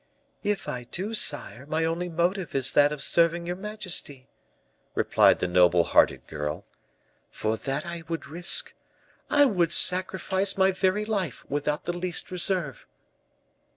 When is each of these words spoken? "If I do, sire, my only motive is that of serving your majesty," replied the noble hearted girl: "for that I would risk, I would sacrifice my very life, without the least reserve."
"If 0.41 0.67
I 0.67 0.85
do, 0.85 1.13
sire, 1.13 1.67
my 1.67 1.85
only 1.85 2.09
motive 2.09 2.55
is 2.55 2.71
that 2.71 2.91
of 2.91 3.03
serving 3.03 3.45
your 3.45 3.55
majesty," 3.55 4.31
replied 4.95 5.37
the 5.37 5.47
noble 5.47 5.83
hearted 5.83 6.25
girl: 6.25 6.65
"for 7.29 7.55
that 7.55 7.85
I 7.85 8.01
would 8.07 8.25
risk, 8.25 8.73
I 9.29 9.45
would 9.45 9.71
sacrifice 9.71 10.57
my 10.57 10.71
very 10.71 11.05
life, 11.05 11.45
without 11.51 11.83
the 11.83 11.93
least 11.95 12.31
reserve." 12.31 12.87